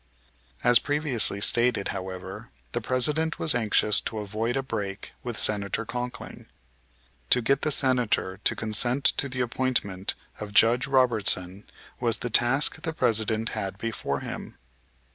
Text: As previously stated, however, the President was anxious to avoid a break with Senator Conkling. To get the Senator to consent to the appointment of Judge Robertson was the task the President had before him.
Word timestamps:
As 0.63 0.79
previously 0.79 1.39
stated, 1.41 1.89
however, 1.89 2.49
the 2.71 2.81
President 2.81 3.37
was 3.37 3.53
anxious 3.53 4.01
to 4.01 4.17
avoid 4.17 4.57
a 4.57 4.63
break 4.63 5.13
with 5.21 5.37
Senator 5.37 5.85
Conkling. 5.85 6.47
To 7.29 7.39
get 7.39 7.61
the 7.61 7.69
Senator 7.69 8.39
to 8.43 8.55
consent 8.55 9.05
to 9.17 9.29
the 9.29 9.41
appointment 9.41 10.15
of 10.39 10.55
Judge 10.55 10.87
Robertson 10.87 11.67
was 11.99 12.17
the 12.17 12.31
task 12.31 12.81
the 12.81 12.93
President 12.93 13.49
had 13.49 13.77
before 13.77 14.21
him. 14.21 14.57